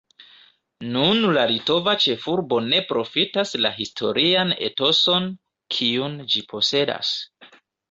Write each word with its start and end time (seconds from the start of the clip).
Nun 0.93 1.19
la 1.37 1.43
litova 1.51 1.93
ĉefurbo 2.05 2.57
ne 2.71 2.79
profitas 2.93 3.53
la 3.67 3.73
historian 3.77 4.55
etoson, 4.71 5.31
kiun 5.77 6.19
ĝi 6.33 6.45
posedas. 6.57 7.15